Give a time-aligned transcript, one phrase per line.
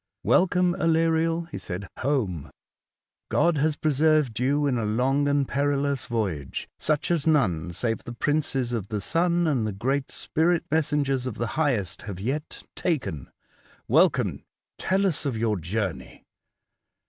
[0.25, 2.49] ''Welcome, Aleriel, he said, home!
[3.29, 8.11] God has preserved you in a long and perilous voyage, such as none, save the
[8.13, 13.29] princes of the sun and the great spirit messengers of the Highest, have yet taken.
[13.87, 14.43] Welcome,
[14.79, 16.23] tell us of your journey!